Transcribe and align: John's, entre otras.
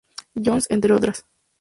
John's, 0.35 0.65
entre 0.71 0.93
otras. 0.95 1.25